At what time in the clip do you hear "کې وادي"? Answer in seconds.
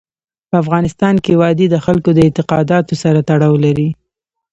1.23-1.67